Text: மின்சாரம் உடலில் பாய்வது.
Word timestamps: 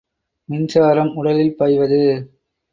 மின்சாரம் 0.49 1.13
உடலில் 1.15 1.55
பாய்வது. 1.55 2.01